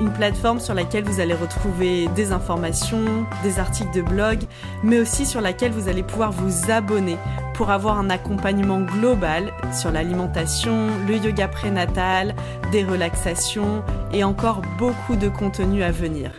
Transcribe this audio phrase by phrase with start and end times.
[0.00, 4.40] une plateforme sur laquelle vous allez retrouver des informations, des articles de blog,
[4.82, 7.16] mais aussi sur laquelle vous allez pouvoir vous abonner
[7.54, 12.34] pour avoir un accompagnement global sur l'alimentation, le yoga prénatal,
[12.72, 16.32] des relaxations et encore beaucoup de contenu à venir.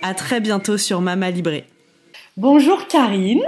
[0.00, 1.64] À très bientôt sur Mama Libré.
[2.36, 3.42] Bonjour Karine.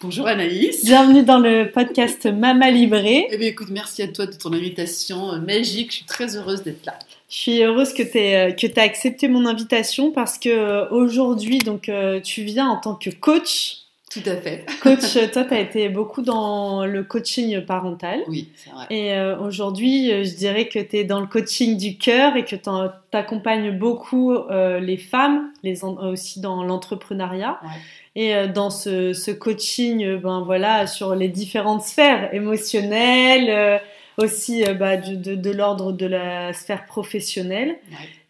[0.00, 0.84] Bonjour Anaïs.
[0.84, 3.28] Bienvenue dans le podcast Mama Libré.
[3.30, 5.92] Eh bien écoute, merci à toi de ton invitation euh, magique.
[5.92, 6.98] Je suis très heureuse d'être là.
[7.34, 11.88] Je suis heureuse que tu aies, que accepté mon invitation parce que euh, aujourd'hui, donc,
[11.88, 13.78] euh, tu viens en tant que coach.
[14.08, 14.64] Tout à fait.
[14.80, 18.20] Coach, toi, tu as été beaucoup dans le coaching parental.
[18.28, 18.86] Oui, c'est vrai.
[18.88, 22.70] Et aujourd'hui, je dirais que tu es dans le coaching du cœur et que tu
[23.16, 27.58] accompagnes beaucoup les femmes, les, aussi dans l'entrepreneuriat.
[27.64, 27.70] Ouais.
[28.16, 33.80] Et euh, dans ce, ce, coaching, euh, ben voilà, sur les différentes sphères émotionnelles,
[34.18, 37.76] euh, aussi bah, de, de l'ordre de la sphère professionnelle.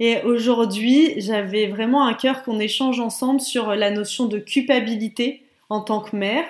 [0.01, 5.81] Et aujourd'hui, j'avais vraiment un cœur qu'on échange ensemble sur la notion de culpabilité en
[5.81, 6.45] tant que mère.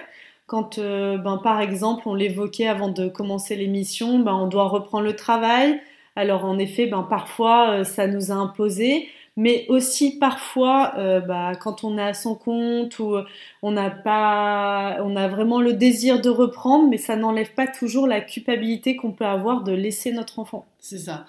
[0.47, 5.17] Quand, ben, par exemple, on l'évoquait avant de commencer l'émission, ben, on doit reprendre le
[5.17, 5.81] travail.
[6.17, 11.85] Alors en effet, ben, parfois, ça nous a imposé mais aussi parfois euh, bah, quand
[11.85, 13.25] on est à son compte ou euh,
[13.63, 18.07] on n'a pas, on a vraiment le désir de reprendre, mais ça n'enlève pas toujours
[18.07, 20.67] la culpabilité qu'on peut avoir de laisser notre enfant.
[20.79, 21.27] C'est ça.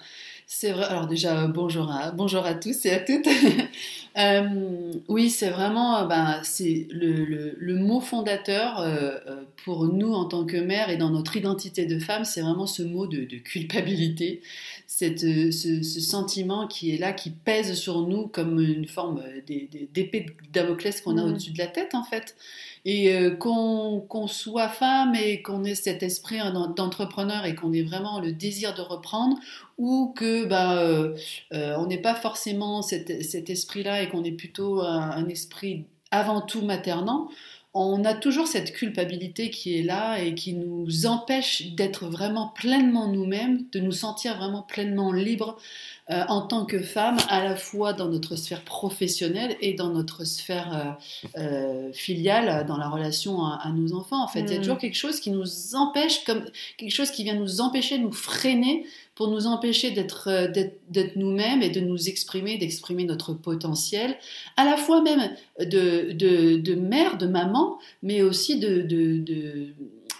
[0.48, 0.84] C'est vrai.
[0.84, 3.26] Alors déjà, bonjour à, bonjour à tous et à toutes.
[4.18, 9.18] euh, oui, c'est vraiment, ben, c'est le, mot fondateur euh,
[9.64, 12.84] pour nous en tant que mère et dans notre identité de femme, c'est vraiment ce
[12.84, 14.40] mot de culpabilité
[14.86, 19.22] cette, euh, ce, ce, sentiment qui est là, qui pèse sur nous comme une forme
[19.46, 21.28] d'épée de Damoclès qu'on a mmh.
[21.28, 22.36] au-dessus de la tête, en fait.
[22.84, 26.38] Et euh, qu'on qu soit femme et qu'on ait cet esprit
[26.76, 29.36] d'entrepreneur et qu'on ait vraiment le désir de reprendre,
[29.76, 31.16] ou que bah, euh,
[31.52, 35.84] euh, on n'ait pas forcément cet, cet esprit-là et qu'on ait plutôt un, un esprit
[36.12, 37.28] avant tout maternant,
[37.78, 43.08] on a toujours cette culpabilité qui est là et qui nous empêche d'être vraiment pleinement
[43.08, 45.58] nous-mêmes, de nous sentir vraiment pleinement libres
[46.10, 50.24] euh, en tant que femme, à la fois dans notre sphère professionnelle et dans notre
[50.24, 50.98] sphère
[51.36, 54.22] euh, euh, filiale, dans la relation à, à, nos enfants.
[54.22, 54.62] En fait, il y a mm.
[54.62, 56.44] toujours quelque chose qui nous empêche, comme
[56.76, 60.52] quelque chose qui vient nous empêcher, nous freiner pour nous empêcher d'être
[60.90, 64.16] d'être nous-mêmes et de nous exprimer, d'exprimer notre potentiel,
[64.56, 69.68] à la fois même de, de, de mère, de maman, mais aussi de, de, de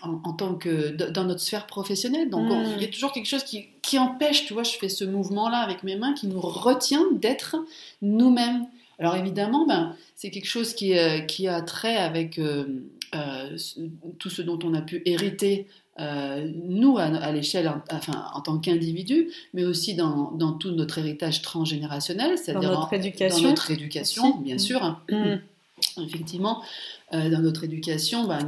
[0.03, 2.31] en, en, tant que dans notre sphère professionnelle.
[2.31, 4.89] Donc, on, il y a toujours quelque chose qui, qui empêche, tu vois, je fais
[4.89, 7.57] ce mouvement-là avec mes mains, qui nous retient d'être
[8.03, 8.67] nous-mêmes.
[8.99, 12.65] Alors évidemment, ben, c'est quelque chose qui, euh, qui a trait avec euh,
[13.15, 13.57] euh,
[14.19, 15.67] tout ce dont on a pu hériter
[15.99, 20.99] euh, nous, à, à l'échelle, enfin, en tant qu'individu, mais aussi dans, dans, tout notre
[20.99, 25.01] héritage transgénérationnel, c'est-à-dire dans notre éducation, dans notre éducation bien sûr.
[25.11, 25.37] Mmh.
[26.03, 26.63] Effectivement,
[27.15, 28.41] euh, dans notre éducation, bah,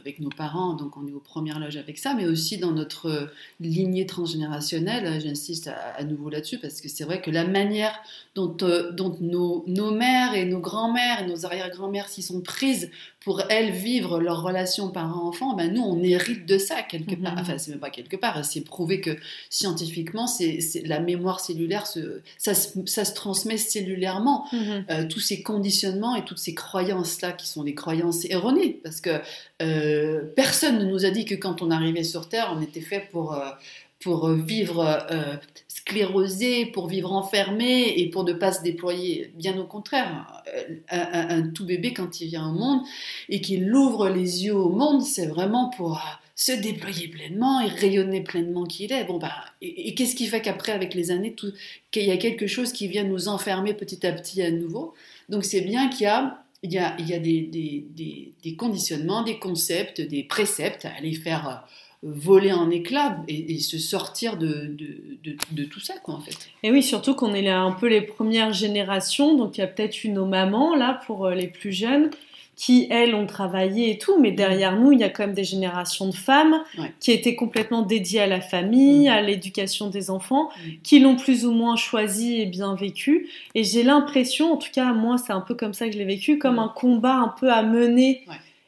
[0.00, 3.30] avec nos parents, donc on est aux premières loges avec ça, mais aussi dans notre
[3.60, 7.92] lignée transgénérationnelle, j'insiste à, à, nouveau là-dessus, parce que c'est vrai que la manière
[8.34, 12.90] dont, euh, dont nos, nos, mères et nos grands-mères et nos arrière-grands-mères s'y sont prises
[13.20, 17.34] pour elles vivre leur relation parent-enfant, ben nous on hérite de ça quelque part.
[17.34, 17.40] Mm -hmm.
[17.40, 19.16] Enfin, c'est même pas quelque part, c'est prouvé que
[19.50, 24.46] scientifiquement, c'est la mémoire cellulaire, se, ça, ça, se transmet cellulairement.
[24.54, 29.20] Euh, tous ces conditionnements et toutes ces croyances-là qui sont des croyances erronées, parce que
[29.60, 33.08] euh, personne ne nous a dit que quand on arrivait sur Terre, on était fait
[33.10, 33.34] pour.
[33.34, 33.50] Euh,
[34.04, 34.80] pour vivre
[35.12, 35.36] euh,
[35.68, 39.30] sclérosé, pour vivre enfermé et pour ne pas se déployer.
[39.36, 40.42] Bien au contraire,
[40.90, 42.80] un, tout bébé, quand il vient au monde
[43.28, 46.00] et qu'il ouvre les yeux au monde, c'est vraiment pour
[46.34, 49.04] se déployer pleinement et rayonner pleinement qu'il est.
[49.04, 51.36] Bon, bah, et, qu'est-ce qui fait qu'après, avec les années,
[51.92, 54.94] qu'il y a quelque chose qui vient nous enfermer petit à petit à nouveau?
[55.28, 58.56] Donc c'est bien qu'il y a il y a, il y a des, des, des,
[58.56, 61.64] conditionnements, des concepts, des préceptes à aller faire
[62.02, 66.36] voler en éclats et, se sortir de, de, de, tout ça, quoi, en fait.
[66.62, 69.66] Et oui, surtout qu'on est là un peu les premières générations, donc il y a
[69.66, 72.10] peut-être une nos mamans, là, pour les plus jeunes,
[72.56, 75.44] qui, elles, ont travaillé et tout, mais derrière nous, il y a quand même des
[75.44, 76.62] générations de femmes
[77.00, 79.12] qui étaient complètement dédiées à la famille, mm.
[79.12, 80.70] à l'éducation des enfants, mm.
[80.82, 83.28] qui l'ont plus ou moins choisi et bien vécu.
[83.54, 86.04] Et j'ai l'impression, en tout cas, moi, c'est un peu comme ça que je l'ai
[86.04, 86.60] vécu, comme mm.
[86.60, 88.24] un combat un peu à mener.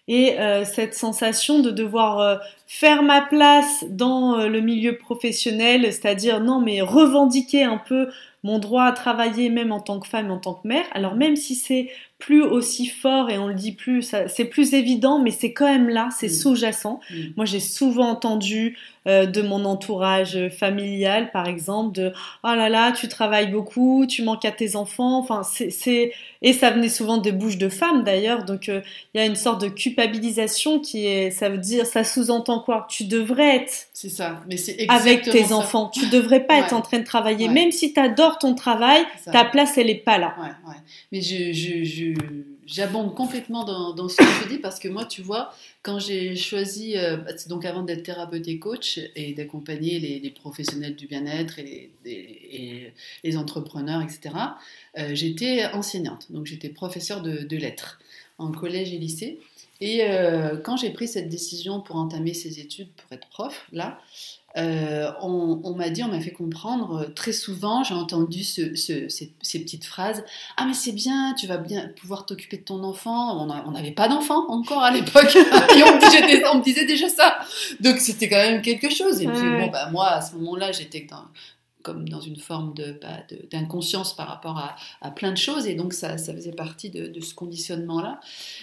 [0.07, 2.37] Et euh, cette sensation de devoir euh,
[2.75, 8.09] faire ma place dans euh, le milieu professionnel, c'est-à-dire non mais revendiquer un peu
[8.43, 10.85] mon droit à travailler même en tant que femme, en tant que mère.
[10.93, 11.89] Alors même si c'est
[12.19, 15.91] plus aussi fort et on le dit plus, c'est plus évident, mais c'est quand même
[15.91, 17.01] là, c'est sous-jacent.
[17.37, 22.13] Moi, j'ai souvent entendu euh, de mon entourage familial, par exemple, de
[22.43, 25.19] oh là là, tu travailles beaucoup, tu manques à tes enfants.
[25.19, 28.45] Enfin, c'est et ça venait souvent des bouches de femmes d'ailleurs.
[28.45, 28.81] Donc, euh,
[29.13, 32.87] il y a une sorte de culpabilisation qui est, ça veut dire, ça sous-entend quoi
[32.89, 33.73] Tu devrais être.
[33.93, 34.57] Ça, mais
[34.89, 35.91] avec tes enfants.
[35.93, 39.45] Tu devrais pas être en train de travailler, même si tu adores ton travail, ta
[39.45, 40.35] place elle est pas là.
[41.13, 42.15] Mais je, je
[42.67, 45.53] j'abonde complètement dans, ce que je dis parce que moi, tu vois,
[45.83, 47.19] quand j'ai choisi, euh,
[47.49, 54.03] donc avant d'être thérapeute et coach et d'accompagner les, professionnels du bien-être et, les entrepreneurs,
[54.03, 54.35] etc.,
[54.99, 58.01] euh, j'étais enseignante, donc j'étais professeure de, lettres
[58.39, 59.39] en collège et lycée.
[59.81, 63.99] Et euh, quand j'ai pris cette décision pour entamer ces études pour être prof, là,
[64.57, 69.85] euh, on, m'a dit, on m'a fait comprendre, euh, très souvent j'ai entendu ces, petites
[69.85, 70.23] phrases,
[70.57, 73.37] ah mais c'est bien, tu vas bien pouvoir t'occuper de ton enfant,
[73.67, 77.37] on n'avait pas d'enfant encore à l'époque, et on, me disait déjà ça,
[77.81, 81.05] donc c'était quand même quelque chose, et puis bon, bah, moi à ce moment-là j'étais
[81.11, 81.25] dans
[81.85, 83.09] comme dans une forme bah,
[83.53, 84.59] d'inconscience par rapport
[85.01, 88.21] à, plein de choses, et donc ça, ça faisait partie de, ce conditionnement-là.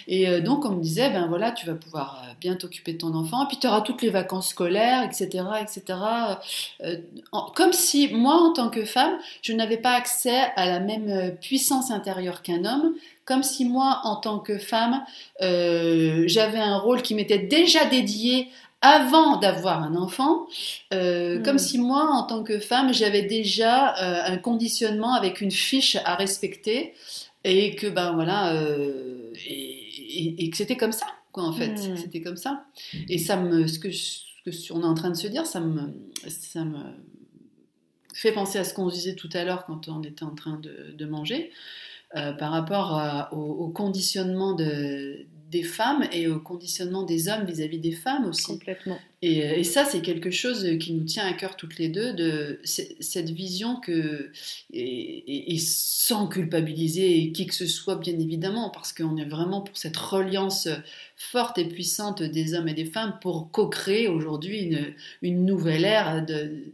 [0.08, 2.98] Et euh, donc on me disait, ben voilà, tu vas pouvoir euh, bien t'occuper de
[2.98, 5.98] ton enfant, puis tu auras toutes les vacances scolaires, etc., etc.
[6.82, 6.96] Euh,
[7.54, 11.90] comme si moi, en tant que femme, je n'avais pas accès à la même puissance
[11.90, 15.04] intérieure qu'un homme, comme si moi, en tant que femme,
[15.40, 18.48] j'avais un rôle qui m'était déjà dédié
[18.82, 20.48] avant d'avoir un enfant,
[20.92, 21.60] euh, comme hmm.
[21.60, 26.16] si moi, en tant que femme, j'avais déjà euh, un conditionnement avec une fiche à
[26.16, 26.92] respecter
[27.44, 31.96] et que ben voilà euh, et, que c'était comme ça quoi en fait, hmm.
[31.96, 32.64] c'était comme ça.
[33.08, 35.94] Et ça me, ce que, ce on est en train de se dire, ça me,
[36.28, 36.78] ça me
[38.12, 41.06] fait penser à ce qu'on disait tout à l'heure quand on était en train de,
[41.06, 41.50] manger.
[42.12, 47.92] par rapport au, au, conditionnement de, des femmes et au conditionnement des hommes vis-à-vis des
[47.92, 48.46] femmes aussi.
[48.46, 48.98] Complètement.
[49.20, 52.14] Et, euh, et, ça, c'est quelque chose qui nous tient à cœur toutes les deux,
[52.14, 54.30] de cette vision que,
[54.72, 59.96] et, sans culpabiliser qui que ce soit, bien évidemment, parce qu'on est vraiment pour cette
[59.96, 60.68] reliance
[61.16, 66.24] forte et puissante des hommes et des femmes pour co-créer aujourd'hui une, une, nouvelle ère
[66.24, 66.64] de,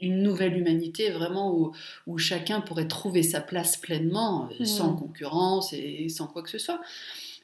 [0.00, 1.72] une nouvelle humanité vraiment où,
[2.06, 4.64] où, chacun pourrait trouver sa place pleinement, mmh.
[4.64, 6.80] sans concurrence et sans quoi que ce soit.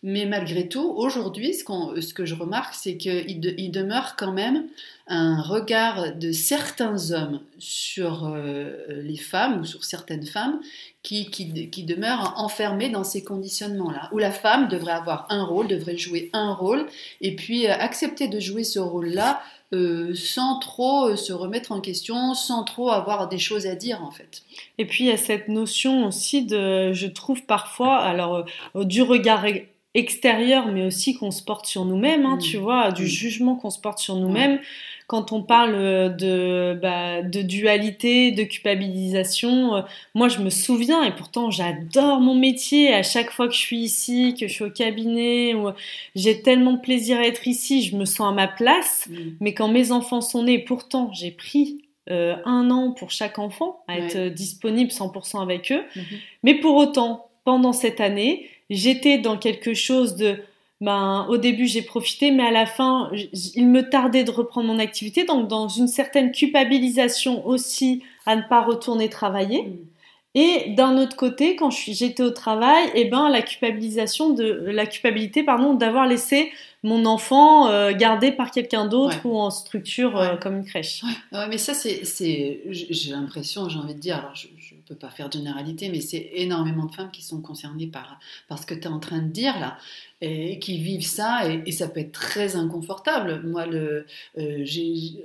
[0.02, 1.64] Mais malgré tout, aujourd'hui, ce,
[2.00, 4.66] ce, que je remarque, c'est qu'il il demeure quand même
[5.08, 10.60] un regard de certains hommes sur euh, les femmes ou sur certaines femmes
[11.02, 15.68] qui, qui, qui demeurent enfermés dans ces conditionnements-là, où la femme devrait avoir un rôle,
[15.68, 16.86] devrait jouer un rôle,
[17.20, 19.40] et puis euh, accepter de jouer ce rôle-là
[19.72, 24.10] euh, sans trop se remettre en question, sans trop avoir des choses à dire en
[24.10, 24.42] fait.
[24.78, 28.44] Et puis il y a cette notion aussi de, je trouve parfois, alors
[28.74, 29.44] du regard
[29.96, 32.60] extérieur, mais aussi qu'on se porte sur nous-mêmes, hein, tu mm.
[32.60, 33.06] vois, du mm.
[33.06, 34.60] jugement qu'on se porte sur nous-mêmes.
[35.06, 39.82] Quand on parle de, bah, de dualité, de culpabilisation, euh,
[40.14, 43.78] moi je me souviens, et pourtant j'adore mon métier, à chaque fois que je suis
[43.78, 45.54] ici, que je suis au cabinet,
[46.14, 49.14] j'ai tellement de plaisir à être ici, je me sens à ma place, mm.
[49.40, 53.82] mais quand mes enfants sont nés, pourtant j'ai pris euh, un an pour chaque enfant,
[53.88, 55.84] à être disponible 100% avec eux.
[55.96, 56.18] Mm-hmm.
[56.42, 60.38] Mais pour autant, pendant cette année, j'étais dans quelque chose de
[60.80, 64.78] ben, au début j'ai profité, mais à la fin, il me tardait de reprendre mon
[64.78, 69.62] activité, donc dans une certaine culpabilisation aussi à ne pas retourner travailler.
[69.62, 69.76] Mm.
[70.38, 74.84] Et d'un autre côté, quand j'étais au travail, et eh ben la culpabilisation de la
[74.84, 80.36] culpabilité pardon d'avoir laissé mon enfant euh, gardé par quelqu'un d'autre ou en structure euh,
[80.36, 81.02] comme une crèche.
[81.32, 81.48] Ouais.
[81.48, 82.02] mais ça c'est
[82.68, 84.48] j'ai l'impression, j'ai envie de dire, alors je,
[84.86, 88.18] peux pas faire de généralité, mais c'est énormément de femmes qui sont concernées par
[88.56, 89.78] ce que tu es en train de dire là
[90.20, 93.42] et qui vivent ça et, ça peut être très inconfortable.
[93.44, 94.06] Moi le
[94.38, 95.24] euh, j'ai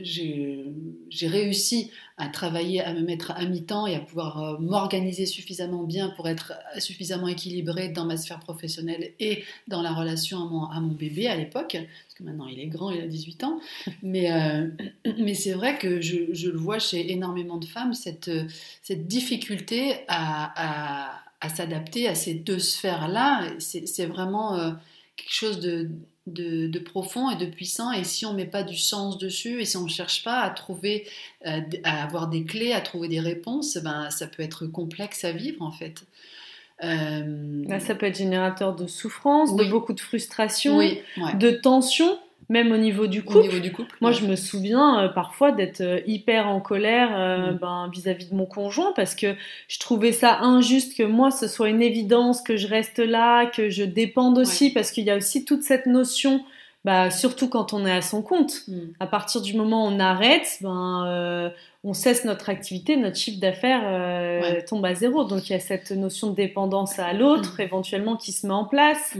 [0.00, 5.84] j'ai réussi à travailler, à me mettre à mi-temps et à pouvoir euh, m'organiser suffisamment
[5.84, 10.88] bien pour être suffisamment équilibrée dans ma sphère professionnelle et dans la relation à mon,
[10.88, 13.60] bébé à l'époque, parce que maintenant il est grand, il a 18 ans,
[14.02, 14.66] mais, euh,
[15.18, 18.30] mais c'est vrai que je, le vois chez énormément de femmes, cette,
[18.90, 24.72] difficulté à s'adapter à ces deux sphères-là, c'est vraiment euh,
[25.16, 25.88] quelque chose de
[26.32, 27.92] de, profond et de puissant.
[27.92, 30.50] Et si on met pas du sens dessus et si on ne cherche pas à
[30.50, 31.06] trouver,
[31.46, 35.32] euh, à avoir des clés, à trouver des réponses, ben, ça peut être complexe à
[35.32, 36.04] vivre en fait.
[36.84, 42.18] Euh, bah, ça peut être générateur de souffrance, de beaucoup de frustration, de tension
[42.48, 43.96] même au niveau du couple.
[44.00, 47.58] Moi, je me souviens euh, parfois d'être euh, hyper en colère euh, mm.
[47.58, 49.34] ben, vis-à-vis de mon conjoint parce que
[49.68, 53.68] je trouvais ça injuste que moi, ce soit une évidence que je reste là, que
[53.68, 56.42] je dépende aussi, parce qu'il y a aussi toute cette notion,
[56.84, 58.62] bah, surtout quand on est à son compte.
[58.66, 58.78] Mm.
[58.98, 61.52] À partir du moment où on arrête, ben,
[61.84, 65.24] on cesse notre activité, notre chiffre d'affaires tombe à zéro.
[65.24, 67.62] Donc il y a cette notion de dépendance à l'autre, mm.
[67.62, 69.14] éventuellement, qui se met en place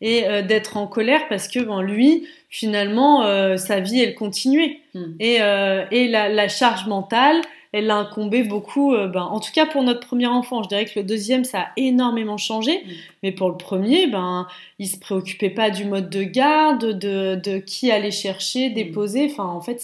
[0.00, 4.80] et euh, d'être en colère parce que ben, lui, finalement, euh, sa vie, elle continuait.
[4.94, 5.12] Hmm.
[5.20, 7.40] Et, euh, et la, la, charge mentale,
[7.72, 8.92] elle l'a incombé beaucoup.
[8.92, 11.68] ben, en tout cas, pour notre premier enfant, je dirais que le deuxième, ça a
[11.76, 12.78] énormément changé.
[12.78, 12.90] Hmm.
[13.22, 17.58] Mais pour le premier, ben, il se préoccupait pas du mode de garde, de, de
[17.58, 18.74] qui aller chercher, hmm.
[18.74, 19.28] déposer.
[19.30, 19.80] Enfin, en fait,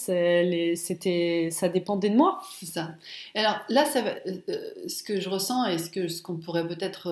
[0.76, 2.40] c'était, ça dépendait de moi.
[2.58, 2.88] C'est ça.
[3.34, 4.02] Alors là, ça
[4.88, 7.10] ce que je ressens et ce que ce qu'on pourrait peut-être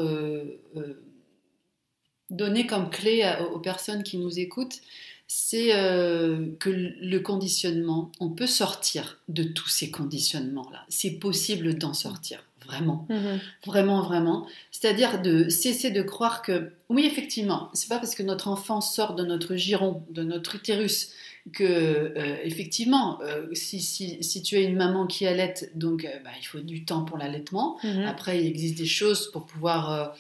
[2.31, 4.81] donner comme clé aux personnes qui nous écoutent,
[5.27, 10.85] c'est euh, que le conditionnement, on peut sortir de tous ces conditionnements-là.
[10.89, 13.41] C'est possible d'en sortir, vraiment, mhm.
[13.67, 14.47] vraiment, vraiment.
[14.71, 19.15] C'est-à-dire de cesser de croire que, oui, effectivement, c'est pas parce que notre enfant sort
[19.15, 21.11] de notre giron, de notre utérus,
[21.53, 26.31] que euh, effectivement, euh, si, si, si, tu es une maman qui allait, donc bah,
[26.41, 27.77] il faut du temps pour l'allaitement.
[27.85, 28.05] Mhm.
[28.07, 30.15] Après, il existe des choses pour pouvoir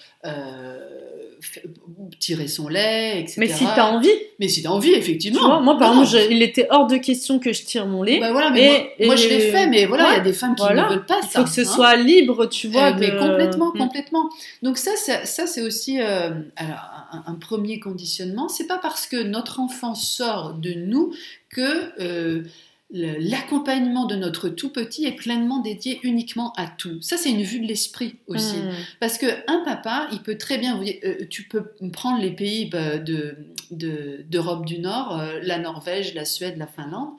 [2.19, 3.35] tirer son lait, etc.
[3.38, 4.09] Mais si t'as envie.
[4.40, 5.61] Mais si t'as envie, effectivement.
[5.62, 8.21] moi, par exemple, il était hors de question que je tire mon lait.
[8.21, 10.62] Bah voilà, mais moi, je l'ai fait, mais voilà, il y a des femmes qui
[10.62, 11.28] ne veulent pas ça.
[11.28, 11.64] Il faut que ce hein.
[11.64, 12.93] soit libre, tu vois.
[12.93, 13.78] Euh, mais complètement, mm.
[13.78, 14.31] complètement.
[14.62, 16.78] Donc ça, ça, c'est aussi euh, alors,
[17.26, 18.49] un, premier conditionnement.
[18.49, 21.13] C'est pas parce que notre enfant sort de nous
[21.50, 22.44] que euh,
[22.90, 27.00] l'accompagnement de notre tout petit est pleinement dédié uniquement à tout.
[27.00, 28.56] Ça, c'est une vue de l'esprit aussi.
[28.56, 28.71] Hmm.
[29.00, 32.99] Parce que un papa, il peut très bien, euh, tu peux prendre les pays bah,
[32.99, 33.37] de,
[33.71, 37.11] d'Europe du Nord, euh, la Norvège, la Suède, la Finlande.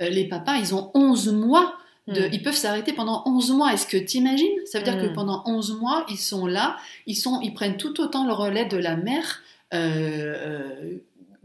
[0.00, 1.76] Euh, les papas, ils ont 11 mois.
[2.08, 2.30] De, hmm.
[2.32, 3.72] Ils peuvent s'arrêter pendant 11 mois.
[3.72, 4.48] Est-ce que tu imagines?
[4.64, 5.14] Ça veut dire que hmm.
[5.14, 6.76] pendant 11 mois, ils sont là,
[7.06, 9.42] ils, sont, ils prennent tout autant le relais de la mère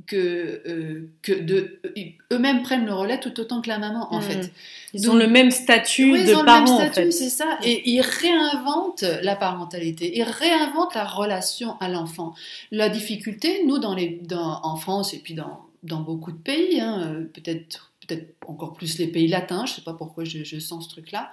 [0.08, 1.80] que, euh, que de,
[2.32, 4.24] eux-mêmes prennent le relais tout autant que la maman, en hmm.
[4.24, 4.52] fait.
[4.94, 7.58] Ils ont le même statut de ils ont le même statut, c'est ça.
[7.64, 12.34] Et ils réinventent la parentalité, ils réinventent la relation à l'enfant.
[12.72, 16.80] La difficulté, nous, dans les, dans, en France et puis dans, dans beaucoup de pays,
[16.80, 20.44] hein, euh, peut-être peut-être encore plus les pays latins, je ne sais pas pourquoi je,
[20.44, 21.32] je sens ce truc-là,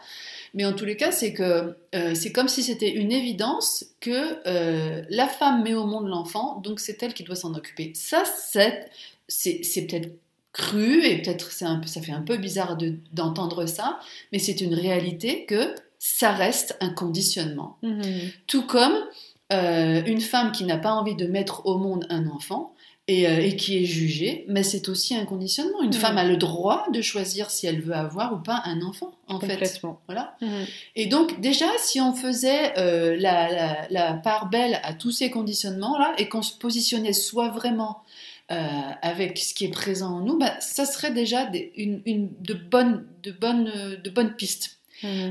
[0.54, 4.38] mais en tous les cas, c'est que euh, c'est comme si c'était une évidence que
[4.46, 7.92] euh, la femme met au monde l'enfant, donc c'est elle qui doit s'en occuper.
[7.94, 8.90] Ça, c'est,
[9.28, 10.10] c'est, peut-être
[10.52, 12.76] cru et peut-être c'est un peu, ça fait un peu bizarre
[13.12, 13.98] d'entendre ça,
[14.32, 17.78] mais c'est une réalité que ça reste un conditionnement.
[17.82, 18.32] Mm-hmm.
[18.46, 18.94] Tout comme
[19.52, 22.74] euh, une femme qui n'a pas envie de mettre au monde un enfant,
[23.10, 25.82] euh, et, qui est jugée, mais c'est aussi un conditionnement.
[25.82, 29.12] Une femme a le droit de choisir si elle veut avoir ou pas un enfant,
[29.26, 29.80] en fait.
[30.06, 30.36] Voilà.
[30.94, 36.28] Et donc, déjà, si on faisait euh, la, part belle à tous ces conditionnements-là et
[36.28, 38.04] qu'on se positionnait soit vraiment
[38.52, 38.56] euh,
[39.02, 43.32] avec ce qui est présent en nous, bah, ça serait déjà une, de, bonnes, de,
[43.32, 44.78] bonnes, de bonnes pistes.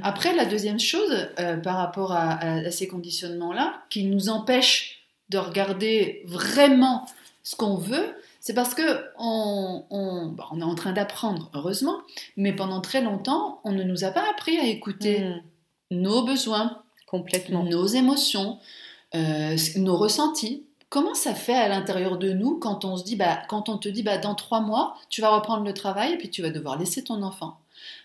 [0.04, 1.30] Après, la deuxième chose
[1.64, 7.08] par rapport à, à ces conditionnements-là, qui nous empêche de regarder vraiment
[7.44, 11.98] ce qu'on veut, c'est parce que on, bah, on, est en train d'apprendre, heureusement,
[12.38, 15.42] mais pendant très longtemps, on ne nous a pas appris à écouter hmm.
[15.92, 18.60] nos besoins, complètement, nos émotions,
[19.16, 20.66] euh, nos ressentis.
[20.90, 23.88] Comment ça fait à l'intérieur de nous quand on se dit, bah, quand on te
[23.90, 26.78] dit, bah, dans trois mois, tu vas reprendre le travail et puis tu vas devoir
[26.78, 27.61] laisser ton enfant?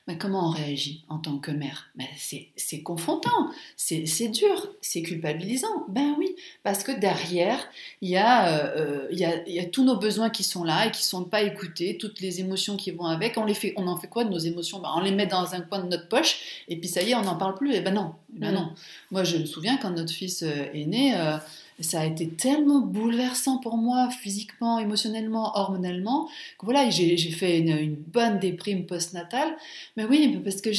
[0.07, 1.89] Mais comment on réagit en tant que mère?
[1.97, 5.87] Ben C'est confrontant, c'est dur, c'est culpabilisant.
[5.89, 7.67] Ben oui, parce que derrière,
[8.01, 10.87] il y, a, euh, il, y a, y, a, tous nos besoins qui sont là
[10.87, 13.37] et qui ne sont pas écoutés, toutes les émotions qui vont avec.
[13.37, 14.79] On, les fait, on en fait quoi de nos émotions?
[14.81, 17.15] Ben On les met dans un coin de notre poche et puis ça y est,
[17.15, 17.75] on n'en parle plus.
[17.75, 18.73] Et ben non, ben non.
[19.11, 21.15] Moi, je me souviens quand notre fils euh, est né.
[21.17, 21.37] Euh,
[21.81, 26.29] ça a été tellement bouleversant pour moi, physiquement, émotionnellement, hormonalement,
[26.59, 29.57] que voilà, j'ai fait une, bonne déprime postnatale.
[29.97, 30.71] Mais oui, parce que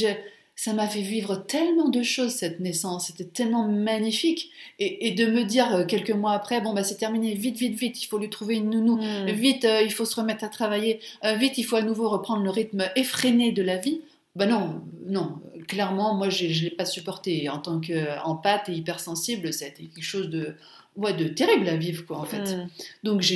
[0.56, 4.50] ça m'a fait vivre tellement de choses cette naissance, c'était tellement magnifique.
[4.80, 8.04] Et, de me dire euh, quelques mois après, bon, bah c'est terminé, vite, vite, vite,
[8.04, 9.32] il faut lui trouver une nounou, hmm.
[9.32, 12.44] vite, euh, il faut se remettre à travailler, euh, vite, il faut à nouveau reprendre
[12.44, 14.02] le rythme effréné de la vie.
[14.36, 17.50] Ben non, non, clairement, moi, je ne l'ai pas supporté.
[17.50, 20.56] En tant qu'empathe et hypersensible, ça a été quelque chose de,
[20.98, 22.56] ouais, de terrible à vivre, quoi, en fait.
[22.56, 22.68] Mm.
[23.04, 23.36] Donc, je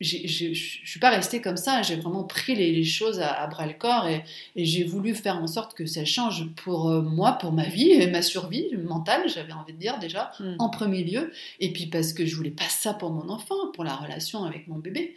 [0.00, 1.82] ne suis pas restée comme ça.
[1.82, 4.24] J'ai vraiment pris les, choses à, bras le corps et,
[4.56, 8.10] j'ai voulu faire en sorte que ça change pour euh, moi, pour ma vie et
[8.10, 10.56] ma survie mentale, j'avais envie de dire déjà, mm.
[10.58, 11.30] en premier lieu.
[11.60, 14.66] Et puis parce que je voulais pas ça pour mon enfant, pour la relation avec
[14.66, 15.14] mon bébé.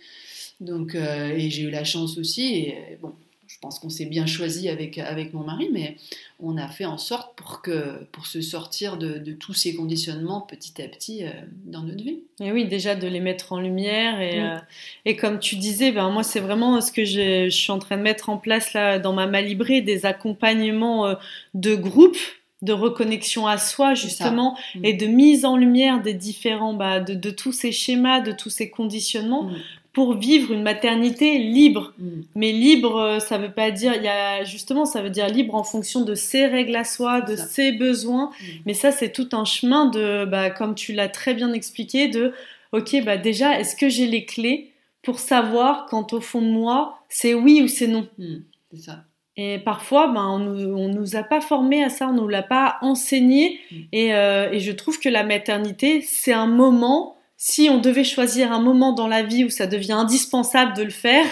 [0.59, 2.55] Donc, euh, et j'ai eu la chance aussi.
[2.55, 3.13] Et bon,
[3.47, 5.95] je pense qu'on s'est bien choisi avec, avec mon mari, mais
[6.39, 10.81] on a fait en sorte pour, que, pour se sortir de, tous ces conditionnements petit
[10.81, 11.29] à petit euh,
[11.65, 12.19] dans notre vie.
[12.41, 14.19] Et oui, déjà de les mettre en lumière.
[14.19, 14.57] Et, euh,
[15.05, 18.01] et comme tu disais, ben, moi, c'est vraiment ce que je, suis en train de
[18.01, 21.15] mettre en place là dans ma Malibré, des accompagnements euh,
[21.53, 22.17] de groupe
[22.63, 24.85] de reconnexion à soi justement mm.
[24.85, 28.49] et de mise en lumière des différents bah, de, de, tous ces schémas de tous
[28.49, 29.57] ces conditionnements mm
[29.97, 31.91] pour vivre une maternité libre.
[31.97, 32.21] Mm.
[32.35, 35.55] Mais libre, euh, ça veut pas dire, il y a justement, ça veut dire libre
[35.55, 38.27] en fonction de ses règles à soi, de ses besoins.
[38.27, 38.45] Mm.
[38.67, 42.31] Mais ça, c'est tout un chemin de, bah, comme tu l'as très bien expliqué, de,
[42.73, 46.99] ok, bah déjà, est-ce que j'ai les clés pour savoir quand au fond de moi,
[47.09, 48.07] c'est oui ou c'est non?
[48.19, 48.35] Mm.
[48.69, 48.99] C'est ça.
[49.35, 52.77] Et parfois, ben, on nous, nous a pas formé à ça, on nous l'a pas
[52.81, 53.59] enseigné.
[53.91, 58.51] Et, euh, et je trouve que la maternité, c'est un moment si on devait choisir
[58.51, 61.25] un moment dans la vie où ça devient indispensable de le faire,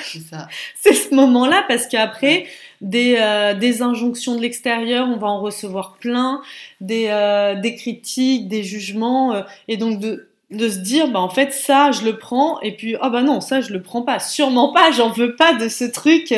[0.76, 2.46] c'est ce moment-là parce qu'après
[2.82, 6.42] des, euh, des injonctions de l'extérieur, on va en recevoir plein,
[6.80, 11.30] des, euh, des critiques, des jugements, euh, et donc de, de se dire bah en
[11.30, 14.04] fait ça je le prends et puis ah oh, bah non ça je le prends
[14.04, 16.32] pas, sûrement pas, j'en veux pas de ce truc.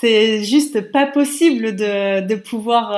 [0.00, 2.94] c'est juste pas possible de, de pouvoir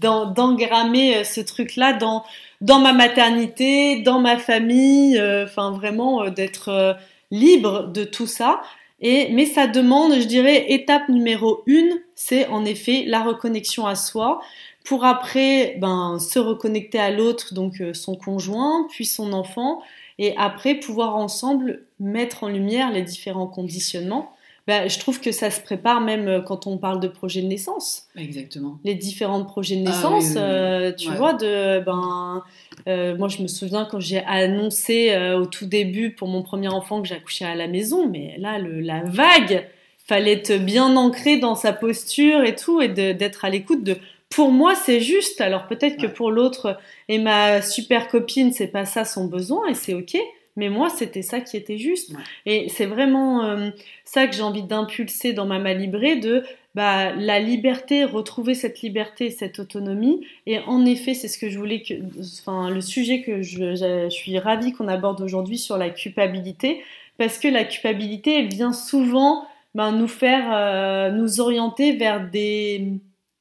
[0.00, 2.24] d'engrammer ce truc-là dans
[2.64, 6.94] dans ma maternité, dans ma famille, euh, enfin vraiment euh, d'être euh,
[7.30, 8.62] libre de tout ça.
[9.02, 13.94] Et, mais ça demande, je dirais, étape numéro une, c'est en effet la reconnexion à
[13.94, 14.40] soi,
[14.82, 19.82] pour après ben, se reconnecter à l'autre, donc son conjoint, puis son enfant,
[20.18, 24.32] et après pouvoir ensemble mettre en lumière les différents conditionnements
[24.66, 27.46] bah, je trouve que ça se prépare même euh, quand on parle de projet de
[27.46, 28.06] naissance.
[28.16, 28.78] Exactement.
[28.82, 32.42] Les différents projets de ah naissance, euh, tu vois, de ben,
[32.88, 37.02] euh, moi je me souviens quand j'ai annoncé au tout début pour mon premier enfant
[37.02, 39.66] que j'accouchais à la maison, mais là le, la vague,
[40.06, 43.96] fallait être bien ancré dans sa posture et tout, et d'être à l'écoute de.
[44.30, 45.40] Pour moi, c'est juste.
[45.40, 49.74] Alors peut-être que pour l'autre et ma super copine, c'est pas ça son besoin et
[49.74, 50.16] c'est ok.
[50.56, 52.12] Mais moi, c'était ça qui était juste.
[52.46, 53.70] Et c'est vraiment euh,
[54.04, 56.44] ça que j'ai envie d'impulser dans ma malibrée, de
[56.76, 60.24] bah, la liberté, retrouver cette liberté, cette autonomie.
[60.46, 61.94] Et en effet, c'est ce que je voulais que,
[62.40, 66.82] enfin, le sujet que je, je suis ravie qu'on aborde aujourd'hui sur la culpabilité,
[67.18, 72.92] parce que la culpabilité, elle vient souvent ben, nous faire, euh, nous orienter vers des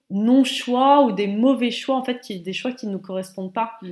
[0.09, 3.73] non-choix ou des mauvais choix, en fait, qui, des choix qui ne nous correspondent pas.
[3.83, 3.89] Mm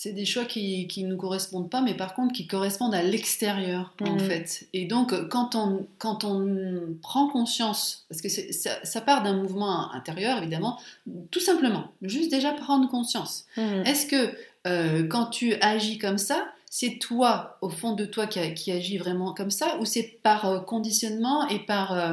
[0.00, 3.92] c'est des choix qui ne nous correspondent pas, mais par contre qui correspondent à l'extérieur,
[4.00, 4.20] en mm.
[4.20, 4.68] fait.
[4.72, 9.92] Et donc, quand on, quand on prend conscience, parce que ça, ça, part d'un mouvement
[9.92, 10.78] intérieur, évidemment,
[11.32, 13.46] tout simplement, juste déjà prendre conscience.
[13.56, 13.82] Mm.
[13.86, 14.32] Est-ce que
[14.68, 18.98] euh, quand tu agis comme ça, c'est toi, au fond de toi, qui, qui agis
[18.98, 22.12] vraiment comme ça, ou c'est par euh, conditionnement et par euh,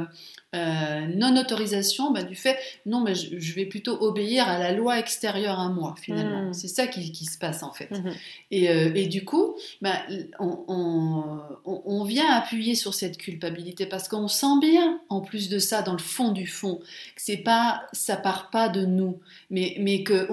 [0.55, 5.59] euh, non-autorisation bah, du fait, non, mais je, vais plutôt obéir à la loi extérieure
[5.59, 6.49] à moi, finalement.
[6.49, 6.53] Hmm.
[6.53, 7.91] C'est ça qui, se passe, en fait.
[7.91, 8.07] Hmm.
[8.53, 10.01] Euh, et, du coup, bah,
[10.39, 15.93] on, vient appuyer sur cette culpabilité parce qu'on sent bien, en plus de ça, dans
[15.93, 16.75] le fond du fond,
[17.15, 20.27] que c'est pas, ça part pas de nous, mais, mais que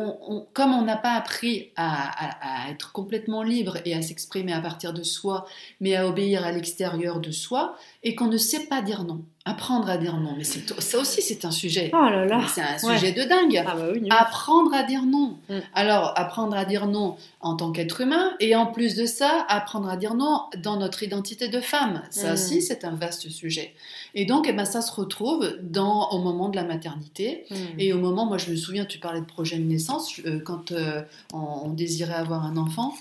[0.53, 4.93] comme on n'a pas appris à, à être complètement libre et à s'exprimer à partir
[4.93, 5.47] de soi,
[5.81, 9.91] mais à obéir à l'extérieur de soi, et qu'on ne sait pas dire non Apprendre
[9.91, 11.91] à dire non, mais c'est ça aussi c'est un sujet.
[11.93, 12.43] Oh là là.
[12.55, 13.61] C'est un sujet de dingue.
[13.67, 14.09] Ah bah oui, oui.
[14.11, 15.37] Apprendre à dire non.
[15.49, 15.55] Mm.
[15.75, 19.89] Alors, apprendre à dire non en tant qu'être humain, et en plus de ça, apprendre
[19.89, 22.03] à dire non dans notre identité de femme.
[22.11, 22.35] Ça Mm.
[22.35, 23.75] aussi, c'est un vaste sujet.
[24.15, 27.45] Et donc, eh ben, ça se retrouve dans, au moment de la maternité.
[27.51, 27.55] Mm.
[27.81, 30.71] Et au moment, moi je me souviens, tu parlais de projet de naissance, euh, quand
[30.71, 31.03] euh,
[31.35, 32.95] on, on désirait avoir un enfant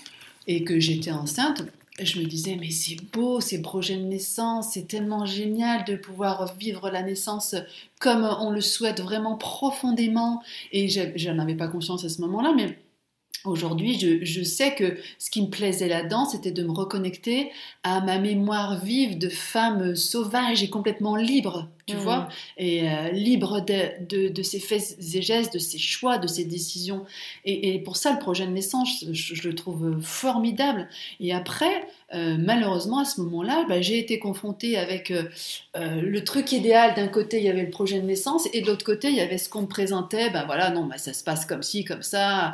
[0.48, 1.62] et que j'étais enceinte,
[2.04, 6.54] je me disais, mais c'est beau ces projets de naissance, c'est tellement génial de pouvoir
[6.56, 7.54] vivre la naissance
[8.00, 10.42] comme on le souhaite vraiment profondément.
[10.72, 12.78] Et je n'en avais pas conscience à ce moment-là, mais
[13.44, 17.50] aujourd'hui, je, je sais que ce qui me plaisait là-dedans, c'était de me reconnecter
[17.82, 21.98] à ma mémoire vive de femme sauvage et complètement libre, tu Mm.
[21.98, 26.26] vois et euh, libre de, de, de ses faits et gestes, de ses choix, de
[26.26, 27.04] ses décisions.
[27.44, 30.88] Et, et pour ça, le projet de naissance, je, je le trouve formidable.
[31.20, 35.24] Et après, euh, malheureusement, à ce moment-là, bah, j'ai été confrontée avec euh,
[35.74, 36.94] le truc idéal.
[36.94, 39.20] D'un côté, il y avait le projet de naissance, et de l'autre côté, il y
[39.20, 40.30] avait ce qu'on me présentait.
[40.30, 42.52] Ben voilà, non, bah, ça se passe comme ci, comme ça.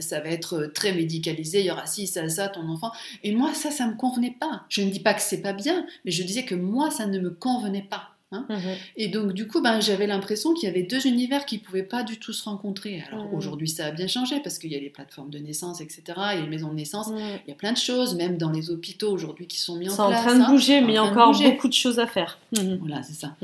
[0.00, 1.60] ça va être très médicalisé.
[1.60, 2.92] Il y aura ci, ça, ça, ton enfant.
[3.22, 4.64] Et moi, ça, ça me convenait pas.
[4.68, 7.18] Je ne dis pas que c'est pas bien, mais je disais que moi, ça ne
[7.18, 8.03] me convenait pas.
[8.34, 8.46] Hein.
[8.50, 8.58] Mhm.
[8.96, 11.82] Et donc, du coup, ben, j'avais l'impression qu'il y avait deux univers qui ne pouvaient
[11.84, 13.02] pas du tout se rencontrer.
[13.10, 13.34] Alors, Mhm.
[13.34, 16.02] aujourd'hui, ça a bien changé parce qu'il y a les plateformes de naissance, etc.
[16.08, 17.08] Il y a les maisons de naissance.
[17.10, 17.16] Mm.
[17.46, 19.92] Il y a plein de choses, même dans les hôpitaux aujourd'hui, qui sont mis en
[19.92, 20.24] C'est en place.
[20.26, 20.50] train de hein.
[20.50, 22.38] bouger, mais il y a encore beaucoup de choses à faire.
[22.56, 22.78] Mhm.
[22.80, 23.36] Voilà, c'est ça.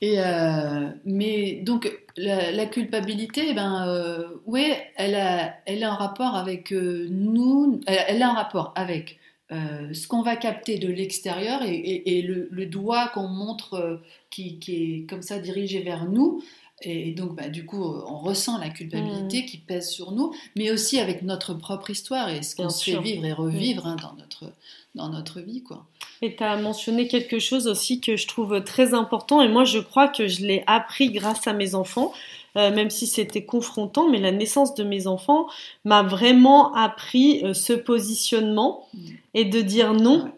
[0.00, 5.92] Et euh, mais donc la, la culpabilité, eh ben euh, ouais, elle a, elle a
[5.92, 9.18] un rapport avec euh, nous, elle, elle a un rapport avec
[9.54, 13.74] euh, ce qu'on va capter de l'extérieur et, et- et le, le doigt qu'on montre
[13.74, 13.96] euh,
[14.30, 16.42] qui, qui est comme ça dirigé vers nous.
[16.82, 20.98] Et donc, bah, du coup, on ressent la culpabilité qui pèse sur nous, mais aussi
[20.98, 24.52] avec notre propre histoire et ce qu'on se fait vivre et revivre hein, dans, notre,
[24.96, 25.62] dans notre vie.
[25.62, 25.86] Quoi.
[26.20, 29.78] Et tu as mentionné quelque chose aussi que je trouve très important, et moi je
[29.78, 32.12] crois que je l'ai appris grâce à mes enfants,
[32.56, 35.46] euh, même si c'était confrontant, mais la naissance de mes enfants
[35.84, 38.98] m'a vraiment appris euh, ce positionnement Mm.
[39.34, 40.30] et de dire non.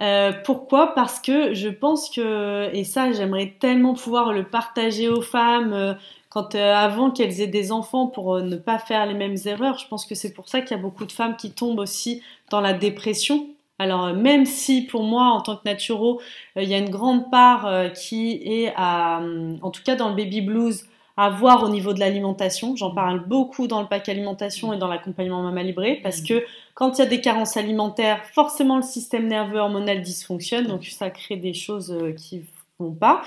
[0.00, 0.94] Euh, pourquoi?
[0.94, 5.96] Parce que je pense que, et ça j'aimerais tellement pouvoir le partager aux femmes,
[6.30, 9.78] quand euh, avant qu'elles aient des enfants pour euh, ne pas faire les mêmes erreurs,
[9.78, 12.22] je pense que c'est pour ça qu'il y a beaucoup de femmes qui tombent aussi
[12.50, 13.46] dans la dépression.
[13.78, 16.20] Alors euh, même si pour moi en tant que naturo,
[16.56, 20.14] il y a une grande part qui est à, hum, en tout cas dans le
[20.16, 20.84] baby blues,
[21.18, 22.76] à voir au niveau de l'alimentation.
[22.76, 26.96] J'en parle beaucoup dans le pack alimentation et dans l'accompagnement Mama Libré parce que quand
[26.96, 31.36] il y a des carences alimentaires, forcément le système nerveux hormonal dysfonctionne, donc ça crée
[31.36, 32.42] des choses euh, qui
[32.78, 33.22] vont pas.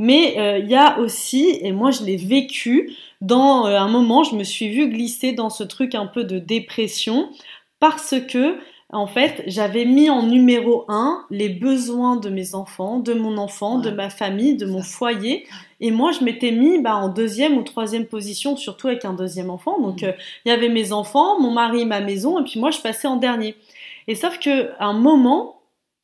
[0.00, 4.24] Mais euh, il y a aussi, et moi je l'ai vécu, dans euh, un moment,
[4.24, 7.30] je me suis vue glisser dans ce truc un peu de dépression
[7.78, 8.58] parce que
[8.92, 13.78] en fait, j'avais mis en numéro un les besoins de mes enfants, de mon enfant,
[13.78, 15.46] de ma famille, de mon foyer.
[15.80, 19.50] Et moi, je m'étais mis bah, en deuxième ou troisième position, surtout avec un deuxième
[19.50, 19.80] enfant.
[19.80, 20.08] Donc, Mhm.
[20.08, 20.12] euh,
[20.44, 23.16] il y avait mes enfants, mon mari, ma maison, et puis moi, je passais en
[23.16, 23.56] dernier.
[24.06, 25.60] Et sauf que à un moment,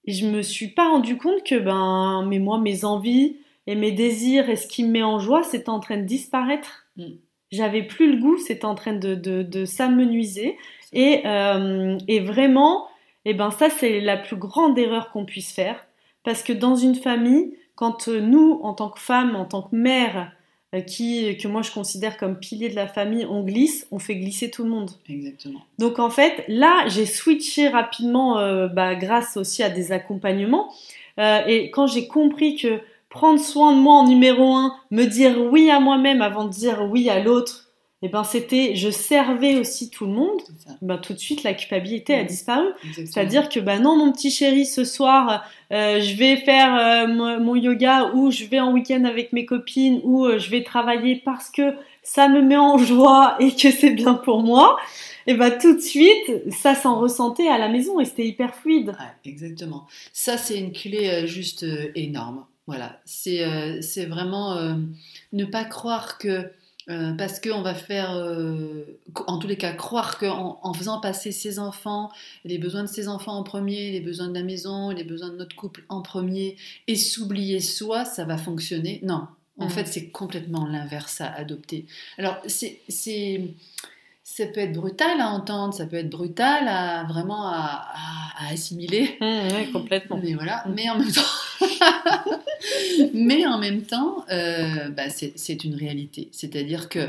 [0.08, 3.36] je me suis pas rendu compte que ben, mais moi, mes envies
[3.68, 6.86] et mes désirs et ce qui me met en joie, c'était en train de disparaître.
[6.96, 7.04] Mm.
[7.52, 10.56] J'avais plus le goût, c'était en train de, de, de s'amenuiser.
[10.92, 12.86] Et, euh, et vraiment,
[13.24, 15.86] eh ben ça c'est la plus grande erreur qu'on puisse faire,
[16.24, 19.74] parce que dans une famille, quand euh, nous, en tant que femmes, en tant que
[19.74, 20.32] mères,
[20.74, 24.16] euh, qui que moi je considère comme pilier de la famille, on glisse, on fait
[24.16, 24.90] glisser tout le monde.
[25.08, 25.60] Exactement.
[25.78, 30.72] Donc en fait, là, j'ai switché rapidement, euh, bah, grâce aussi à des accompagnements.
[31.20, 35.38] Euh, et quand j'ai compris que prendre soin de moi en numéro un, me dire
[35.50, 37.70] oui à moi-même avant de dire oui à l'autre,
[38.04, 40.40] et ben c'était, je servais aussi tout le monde.
[40.82, 42.66] Ben tout de suite, la culpabilité a disparu.
[42.96, 47.38] C'est-à-dire que bah non, mon petit chéri, ce soir, euh, je vais faire euh, mon,
[47.38, 51.22] mon yoga ou je vais en week-end avec mes copines ou euh, je vais travailler
[51.24, 54.78] parce que ça me met en joie et que c'est bien pour moi.
[55.28, 58.88] Et bah tout de suite, ça s'en ressentait à la maison et c'était hyper fluide.
[58.88, 59.86] Ouais, exactement.
[60.12, 62.46] Ça, c'est une clé juste énorme.
[62.66, 64.56] Voilà, c'est vraiment
[65.32, 66.50] ne pas croire que
[66.88, 68.84] euh, parce qu'on va faire, euh,
[69.26, 72.10] en tous les cas, croire qu'en en faisant passer ses enfants,
[72.44, 75.36] les besoins de ses enfants en premier, les besoins de la maison, les besoins de
[75.36, 76.56] notre couple en premier,
[76.88, 79.00] et s'oublier soi, ça va fonctionner.
[79.02, 79.26] Non,
[79.58, 79.70] en Mhm.
[79.70, 81.86] fait, c'est complètement l'inverse à adopter.
[82.18, 82.80] Alors, c'est-
[84.24, 88.52] ça peut être brutal à entendre, ça peut être brutal à vraiment à, à- à
[88.52, 89.16] assimiler.
[89.20, 90.18] ouais, complètement.
[90.22, 90.72] Mais voilà, Mm.
[90.74, 91.60] mais en même temps,
[93.14, 96.28] mais en même temps, euh, bah, c'est c'est une réalité.
[96.32, 97.08] C'est-à-dire que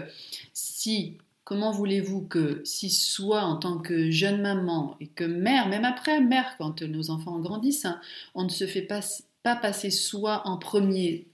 [0.53, 5.85] si, comment voulez-vous que si soit en tant que jeune maman et que mère, même
[5.85, 7.99] après mère, quand nos enfants grandissent, hein,
[8.35, 9.01] on ne se fait pas
[9.43, 11.25] pas passer soi en premier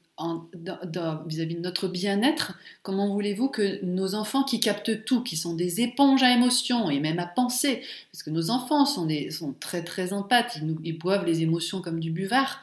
[1.27, 5.81] vis-à-vis de notre bien-être, comment voulez-vous que nos enfants qui captent tout, qui sont des
[5.81, 9.83] éponges à émotions et même à penser, parce que nos enfants sont, des, sont très
[9.83, 12.61] très empathes, ils, ils boivent les émotions comme du buvard,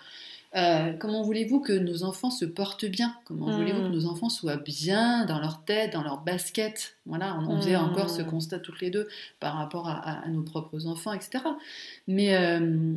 [0.56, 3.14] euh, comment voulez-vous que nos enfants se portent bien?
[3.24, 3.92] Comment voulez-vous que hmm.
[3.92, 6.96] nos enfants soient bien dans leur tête, dans leur basket?
[7.04, 8.26] Voilà, on, faisait encore ce hmm.
[8.26, 9.06] constat toutes les deux
[9.38, 11.44] par rapport à, nos propres enfants, etc.
[12.06, 12.94] Mais euh,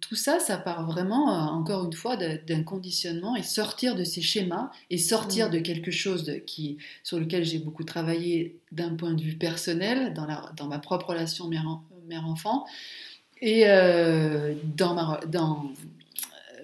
[0.00, 4.22] tout ça, ça part vraiment, euh, encore une fois, d'un conditionnement et sortir de ces
[4.22, 5.52] schémas et sortir hmm.
[5.52, 10.26] de quelque chose qui, sur lequel j'ai beaucoup travaillé d'un point de vue personnel, dans,
[10.26, 12.66] la, dans ma propre relation mère-enfant.
[13.42, 13.66] Et
[14.76, 15.70] dans, ma, dans,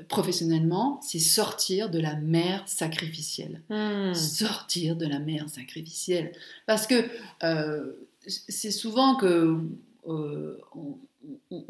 [0.08, 3.62] professionnellement, c'est sortir de la mère sacrificielle.
[3.70, 4.14] Hmm.
[4.14, 6.32] Sortir de la mère sacrificielle.
[6.66, 7.08] Parce que
[7.42, 7.92] euh,
[8.26, 9.58] c'est souvent que
[10.06, 10.98] euh, on,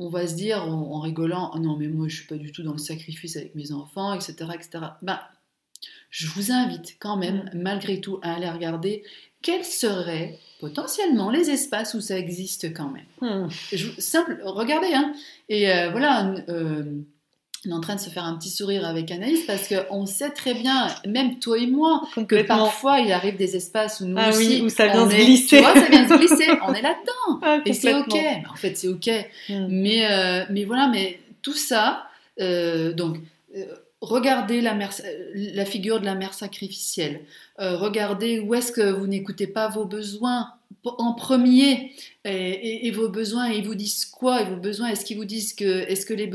[0.09, 2.73] va se dire en, rigolant, oh non mais moi je suis pas du tout dans
[2.73, 4.35] le sacrifice avec mes enfants, etc.
[4.55, 4.85] etc.
[5.03, 5.21] Ben,
[6.11, 7.61] je vous invite quand même, hmm.
[7.61, 9.03] malgré tout, à aller regarder
[9.41, 13.07] quels seraient potentiellement les espaces où ça existe quand même.
[13.21, 13.49] Hmm.
[13.99, 15.13] simple, regardez, hein.
[15.49, 16.35] Et euh, voilà,
[17.67, 20.31] on est en train de se faire un petit sourire avec Anaïs parce qu'on sait
[20.31, 24.31] très bien, même toi et moi, que parfois il arrive des espaces où nous ah
[24.31, 25.57] aussi, oui, où ça vient se glisser.
[25.57, 27.41] Tu vois, ça vient se glisser, on est là-dedans.
[27.43, 28.17] Ah, et c'est ok.
[28.51, 29.09] En fait, c'est ok.
[29.49, 29.67] Hmm.
[29.69, 32.07] Mais, euh, mais voilà, mais tout ça,
[32.41, 33.19] euh, donc,
[33.57, 33.65] euh,
[34.01, 34.91] regardez la, mère,
[35.35, 37.21] la figure de la mère sacrificielle.
[37.59, 40.53] regardez où est-ce que vous n'écoutez pas vos besoins
[40.85, 41.93] en premier
[42.25, 45.89] et, vos besoins, ils vous disent quoi Et vos besoins, est-ce qu'ils vous disent que,
[45.89, 46.31] est-ce que les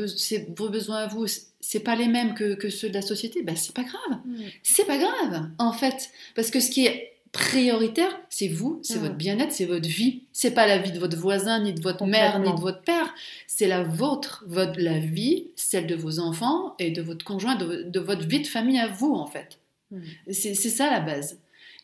[0.56, 1.26] vos besoins à vous,
[1.60, 3.44] c'est pas les mêmes que, ceux de la société?
[3.44, 4.36] Ben c'est pas grave, mm.
[4.64, 9.02] c'est pas grave en fait, parce que ce qui est prioritaire, c'est vous, c'est mm.
[9.02, 10.24] votre bien-être, c'est votre vie.
[10.34, 13.14] C'est pas la vie de votre voisin, ni de votre mère, ni de votre père.
[13.48, 18.00] C'est la vôtre, votre, la vie, celle de vos enfants et de votre conjoint, de,
[18.00, 19.60] votre vie de famille à vous, en fait.
[19.92, 20.02] Mm.
[20.32, 21.40] C'est ça la base.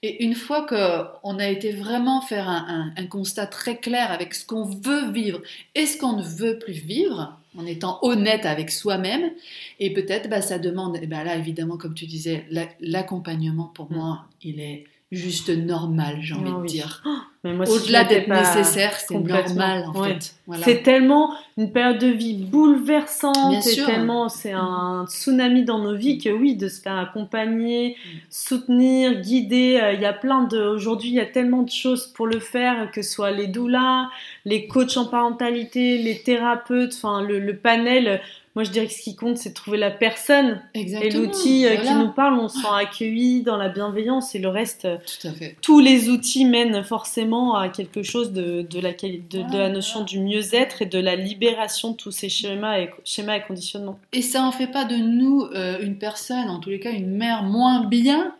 [0.05, 4.65] Et une fois qu'on a été vraiment faire un, constat très clair avec ce qu'on
[4.65, 5.41] veut vivre
[5.75, 9.31] et ce qu'on ne veut plus vivre, en étant honnête avec soi-même,
[9.79, 12.45] et peut-être bah, ça demande, et bah, là évidemment comme tu disais,
[12.81, 13.95] l'accompagnement pour mm.
[13.95, 14.83] moi, il est
[15.15, 17.03] juste normal, j'ai envie ah de dire.
[17.05, 20.35] Oh, Au-delà d'être nécessaire, c'est normal en fait.
[20.61, 26.17] C'est tellement une période de vie bouleversante, et tellement c'est un tsunami dans nos vies
[26.17, 28.17] que oui, de se faire accompagner, mm.
[28.29, 29.79] soutenir, guider.
[29.81, 32.39] Euh, il y a plein de aujourd'hui, il y a tellement de choses pour le
[32.39, 34.09] faire, que ce soit les doulas,
[34.45, 38.21] les coachs en parentalité, les thérapeutes, enfin le, le panel
[38.55, 41.75] moi, je dirais que ce qui compte, c'est de trouver la personne et l'outil euh,
[41.77, 42.39] qui nous parle.
[42.39, 44.85] On se sent accueilli dans la bienveillance et le reste.
[44.85, 45.55] Euh, Tout à fait.
[45.61, 50.19] Tous les outils mènent forcément à quelque chose de, de, la, de, la notion du
[50.19, 53.97] mieux-être et de la libération de tous ces schémas et, schémas et conditionnements.
[54.11, 57.09] Et ça en fait pas de nous euh, une personne, en tous les cas une
[57.09, 58.35] mère moins bien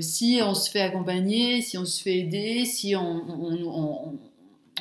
[0.00, 4.12] si on se fait accompagner, si on se fait aider, si on, on on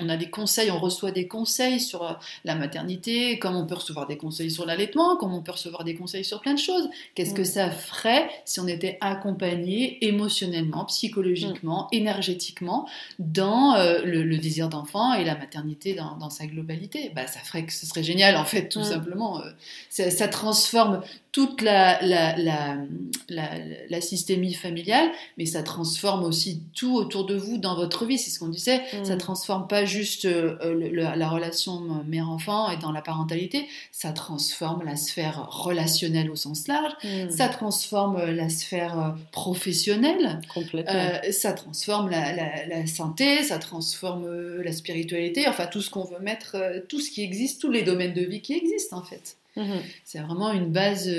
[0.08, 2.14] a des conseils, on reçoit des conseils sur euh,
[2.46, 5.96] la maternité, comme on peut recevoir des conseils sur l'allaitement, comme on peut recevoir des
[5.96, 6.90] conseils sur plein de choses.
[7.16, 7.46] Qu'est-ce que mm.
[7.46, 11.96] ça ferait si on était accompagné émotionnellement, psychologiquement, mm.
[11.96, 12.88] énergétiquement
[13.20, 17.12] dans euh, le, désir d'enfant et la maternité dans, sa globalité?
[17.14, 18.86] Bah, Ça ferait que ce serait génial, en fait, tout mm.
[18.86, 19.42] simplement.
[19.42, 19.50] Euh,
[19.90, 27.58] ça, transforme toute la, la, systémie familiale, mais ça transforme aussi tout autour de vous
[27.58, 28.18] dans votre vie.
[28.18, 28.82] C'est ce qu'on disait.
[29.04, 30.58] Ça transforme pas juste euh,
[30.94, 36.94] la relation mère-enfant et dans la parentalité, ça transforme la sphère relationnelle au sens large,
[37.04, 37.30] hmm.
[37.30, 40.42] ça transforme euh, la sphère euh, professionnelle,
[41.32, 44.28] ça transforme la, santé, ça transforme
[44.62, 48.14] la spiritualité, enfin tout ce qu'on veut mettre, tout ce qui existe, tous les domaines
[48.14, 49.39] de vie qui existent en fait.
[49.60, 49.82] Hmm.
[50.06, 51.10] C'est vraiment une base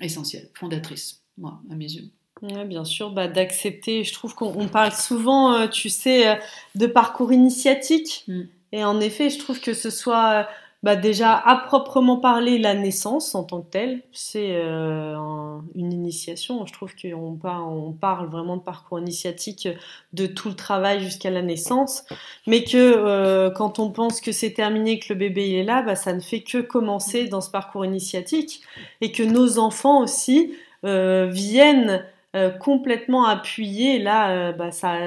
[0.00, 2.10] essentielle, fondatrice, moi, à mes yeux.
[2.42, 4.04] Oui, bien sûr, bah, d'accepter.
[4.04, 6.34] Je trouve qu'on parle souvent, euh, tu sais, euh,
[6.74, 8.24] de parcours initiatique.
[8.28, 8.42] Mm.
[8.72, 10.42] Et en effet, je trouve que ce soit euh,
[10.82, 16.64] bah, déjà à proprement parler la naissance en tant que telle, c'est une initiation.
[16.66, 19.68] Je trouve qu'on on parle vraiment de parcours initiatique
[20.12, 22.04] de tout le travail jusqu'à la naissance,
[22.46, 26.12] mais que quand on pense que c'est terminé, que le bébé est là, bah, ça
[26.12, 28.62] ne fait que commencer dans ce parcours initiatique
[29.00, 32.04] et que nos enfants aussi viennent
[32.36, 33.98] euh, complètement appuyé.
[33.98, 34.98] Là, euh, bah, ça,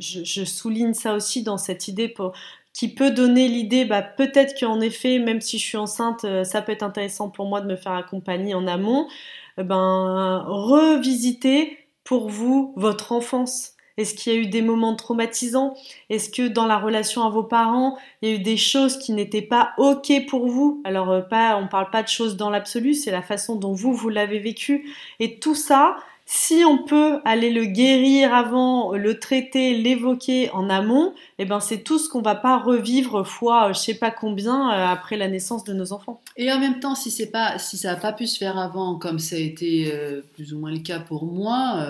[0.00, 2.32] je, souligne ça aussi dans cette idée pour,
[2.72, 6.62] qui peut donner l'idée, bah, peut-être qu'en effet, même si je suis enceinte, euh, ça
[6.62, 9.08] peut être intéressant pour moi de me faire accompagner en amont.
[9.58, 15.74] ben, revisiter pour vous votre enfance Est-ce qu'il y a eu des moments traumatisants?
[16.08, 19.12] Est-ce que dans la relation à vos parents, il y a eu des choses qui
[19.12, 20.80] n'étaient pas OK pour vous?
[20.84, 23.92] Alors, euh, pas, on parle pas de choses dans l'absolu, c'est la façon dont vous,
[23.92, 24.90] vous l'avez vécu.
[25.18, 25.96] Et tout ça,
[26.32, 31.82] si on peut aller le guérir avant, le traiter, l'évoquer en amont, eh ben c'est
[31.82, 35.26] tout ce qu'on va pas revivre fois euh, je sais pas combien euh, après la
[35.26, 36.20] naissance de nos enfants.
[36.36, 38.96] Et en même temps, si c'est pas, si ça n'a pas pu se faire avant,
[38.96, 41.84] comme ça a été euh, plus ou moins le cas pour moi,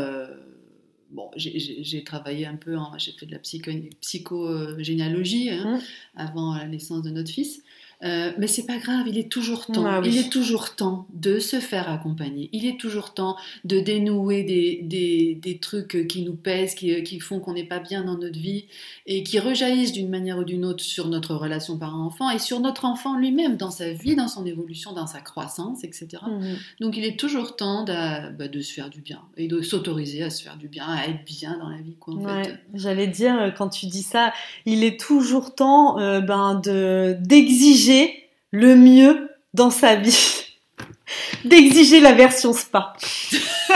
[1.10, 5.80] bon, j'ai travaillé un peu, j'ai fait de la psychogénéalogie hein, mmh.
[6.16, 7.62] avant la naissance de notre fils.
[8.02, 9.84] Euh, mais c'est pas grave, il est toujours temps.
[9.84, 12.48] Ah il est toujours temps de se faire accompagner.
[12.52, 17.20] Il est toujours temps de dénouer des, des, des trucs qui nous pèsent, qui, qui
[17.20, 18.64] font qu'on n'est pas bien dans notre vie
[19.06, 22.86] et qui rejaillissent d'une manière ou d'une autre sur notre relation parent-enfant et sur notre
[22.86, 26.08] enfant lui-même, dans sa vie, dans son évolution, dans sa croissance, etc.
[26.26, 26.56] Mhm.
[26.80, 30.22] Donc il est toujours temps de, bah, de se faire du bien et de s'autoriser
[30.22, 31.96] à se faire du bien, à être bien dans la vie.
[32.00, 32.14] Quoi,
[32.72, 34.32] J'allais dire, euh, quand tu dis ça,
[34.64, 36.60] il est toujours temps euh, ben,
[37.20, 37.89] d'exiger
[38.50, 40.44] le mieux dans sa vie.
[41.44, 42.92] D'exiger la version spa.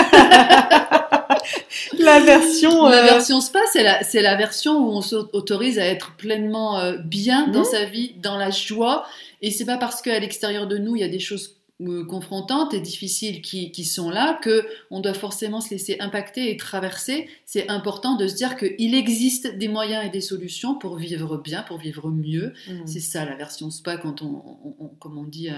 [1.98, 2.86] la version.
[2.86, 6.78] La euh, version spa, c'est la, c'est la version où on s'autorise à être pleinement
[6.78, 7.64] euh, bien dans mmh.
[7.64, 9.06] sa vie, dans la joie.
[9.42, 12.80] Et c'est pas parce qu'à l'extérieur de nous, il y a des choses confrontantes et
[12.80, 17.28] difficiles qui, qui, sont là, que on doit forcément se laisser impacter et traverser.
[17.46, 21.62] C'est important de se dire qu'il existe des moyens et des solutions pour vivre bien,
[21.62, 22.52] pour vivre mieux.
[22.68, 22.86] Mmh.
[22.86, 25.48] C'est ça la version spa quand on, on, comme on dit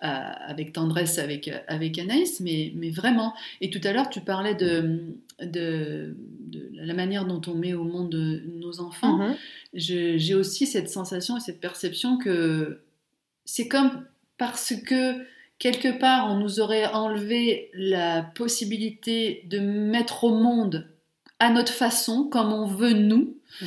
[0.00, 3.34] avec tendresse avec, avec Anaïs, mais, mais vraiment.
[3.60, 7.84] Et tout à l'heure, tu parlais de, de, de, la manière dont on met au
[7.84, 8.14] monde
[8.46, 9.18] nos enfants.
[9.18, 9.36] Mmh.
[9.74, 12.80] J'ai aussi cette sensation et cette perception que
[13.44, 14.06] c'est comme
[14.38, 15.22] parce que
[15.60, 20.88] quelque part, on nous aurait enlevé la possibilité de mettre au monde
[21.38, 23.66] à notre façon, comme on veut nous, mmh.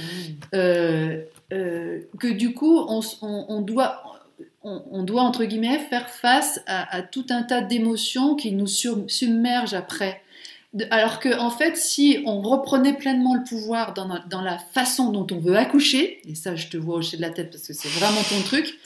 [0.56, 1.22] euh,
[1.54, 4.22] euh, que du coup, on, doit,
[4.64, 10.22] on, doit, entre guillemets, faire face à, tout un tas d'émotions qui nous submergent après.
[10.90, 15.28] Alors que, en fait, si on reprenait pleinement le pouvoir dans, dans, la façon dont
[15.32, 17.90] on veut accoucher, et ça, je te vois hocher de la tête parce que c'est
[17.90, 18.80] vraiment ton truc,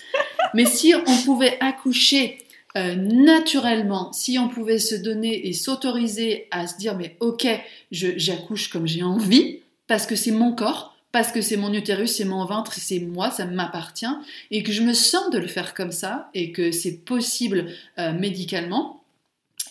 [0.54, 2.40] mais si on pouvait accoucher
[2.78, 7.48] euh, naturellement, si on pouvait se donner et s'autoriser à se dire mais ok,
[7.92, 12.26] j'accouche comme j'ai envie, parce que c'est mon corps, parce que c'est mon utérus, c'est
[12.26, 14.06] mon ventre, c'est moi, ça m'appartient,
[14.52, 18.14] et que je me sens de le faire comme ça, et que c'est possible euh,
[18.14, 18.97] médicalement,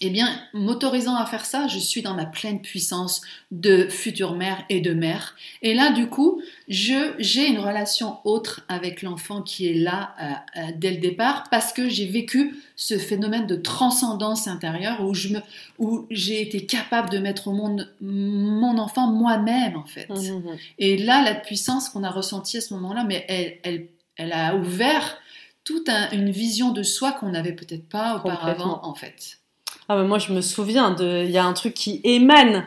[0.01, 4.65] eh bien, m'autorisant à faire ça, je suis dans ma pleine puissance de future mère
[4.69, 5.35] et de mère.
[5.63, 10.61] Et là, du coup, je j'ai une relation autre avec l'enfant qui est là euh,
[10.61, 15.29] euh, dès le départ parce que j'ai vécu ce phénomène de transcendance intérieure où je
[15.29, 15.41] me
[15.79, 20.09] où j'ai été capable de mettre au monde mon enfant moi-même en fait.
[20.09, 20.57] Mmh, mmh, mmh.
[20.79, 24.57] Et là, la puissance qu'on a ressentie à ce moment-là, mais elle, elle, elle a
[24.57, 25.19] ouvert
[25.65, 29.39] toute une vision de soi qu'on n'avait peut-être pas auparavant en fait.
[29.89, 32.65] Ah moi je me souviens de, il y a un truc qui émane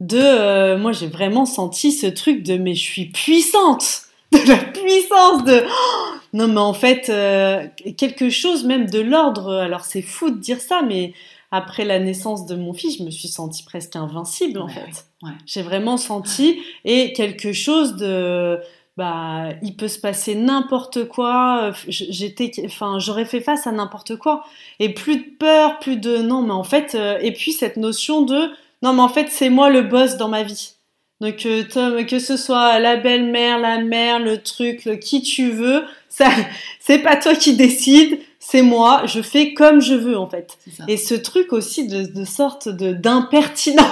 [0.00, 4.02] de, euh, moi j'ai vraiment senti ce truc de mais je suis puissante,
[4.32, 5.62] de la puissance de,
[6.32, 9.52] non mais en fait euh, quelque chose même de l'ordre.
[9.54, 11.12] Alors c'est fou de dire ça, mais
[11.50, 15.06] après la naissance de mon fils, je me suis sentie presque invincible en fait.
[15.46, 18.60] J'ai vraiment senti et quelque chose de
[18.96, 21.72] bah, il peut se passer n'importe quoi.
[21.88, 24.44] J'étais, enfin, j'aurais fait face à n'importe quoi.
[24.78, 28.22] Et plus de peur, plus de non, mais en fait, euh, et puis cette notion
[28.22, 28.50] de
[28.82, 30.74] non, mais en fait, c'est moi le boss dans ma vie.
[31.20, 35.84] Donc, euh, que ce soit la belle-mère, la mère, le truc, le qui tu veux,
[36.08, 36.28] ça,
[36.80, 38.18] c'est pas toi qui décide,
[38.50, 40.58] c'est moi, je fais comme je veux en fait.
[40.88, 43.84] Et ce truc aussi de, de sorte de d'impertinence.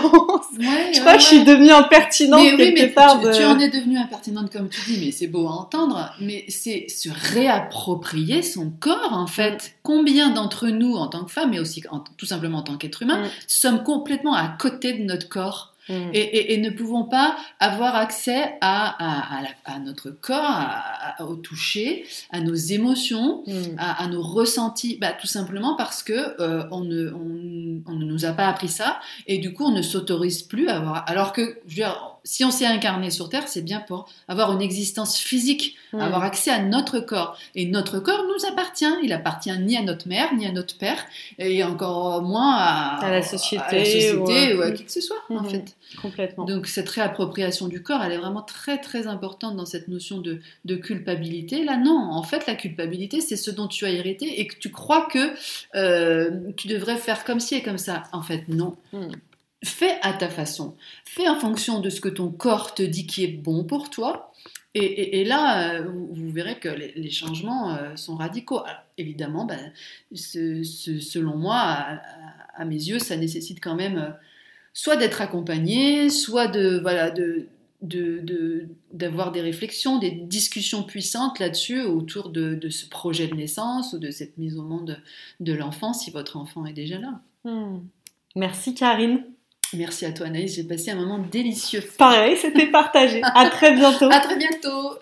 [0.59, 3.21] je crois que je suis devenue impertinente mais, quelque oui, part.
[3.21, 6.13] Tu, en es devenue impertinente comme tu dis, mais c'est beau à entendre.
[6.21, 9.55] Mais c'est se réapproprier son corps en fait.
[9.55, 9.71] Mm.
[9.85, 11.85] Combien d'entre nous en tant que femmes, mais aussi
[12.17, 13.29] tout simplement en tant qu'être humain, mm.
[13.47, 15.75] sommes complètement à côté de notre corps?
[15.89, 16.11] Mm.
[16.13, 20.67] Et, ne pouvons pas avoir accès à, à, notre corps,
[21.21, 23.77] au toucher, à nos émotions, mm.
[23.79, 28.33] à, nos ressentis, bah, tout simplement parce que euh, on, ne, on, ne nous a
[28.33, 31.05] pas appris ça et du coup on ne s'autorise plus à avoir.
[31.09, 34.53] Alors que, je veux dire, si on s'est incarné sur Terre, c'est bien pour avoir
[34.53, 36.01] une existence physique, hmm.
[36.01, 37.39] avoir accès à notre corps.
[37.55, 38.85] Et notre corps nous appartient.
[39.03, 41.03] Il appartient ni à notre mère, ni à notre père,
[41.39, 44.73] et encore moins à, la société, ou, à...
[44.73, 45.49] qui que ce soit, en hmm.
[45.49, 45.77] fait.
[46.03, 46.45] Complètement.
[46.45, 50.41] Donc cette réappropriation du corps, elle est vraiment très très importante dans cette notion de,
[50.77, 51.65] culpabilité.
[51.65, 54.71] Là, non, en fait, la culpabilité, c'est ce dont tu as hérité et que tu
[54.71, 55.33] crois que
[55.77, 58.03] euh, tu devrais faire comme ci et comme ça.
[58.13, 58.77] En fait, non.
[58.93, 59.13] Hmm.
[59.65, 60.77] Fais à ta façon.
[61.05, 64.33] Fais en fonction de ce que ton corps te dit qui est bon pour toi.
[64.75, 68.61] Et, là, vous, verrez que les, changements sont radicaux.
[68.97, 69.73] évidemment, ben,
[70.15, 71.59] selon moi,
[72.55, 74.15] à, mes yeux, ça nécessite quand même
[74.73, 77.49] soit d'être accompagné, soit de voilà de
[78.93, 84.11] d'avoir des réflexions, des discussions puissantes là-dessus autour de, ce projet de naissance ou de
[84.11, 85.01] cette mise au monde
[85.39, 87.21] de l'enfant si votre enfant est déjà là.
[87.45, 87.79] Hmm.
[88.35, 89.25] Merci Karine.
[89.75, 91.83] Merci à toi Anaïs, j'ai passé un moment délicieux.
[91.99, 93.21] Pareil, c'était partagé.
[93.23, 94.09] à très bientôt.
[94.11, 94.99] à très bientôt.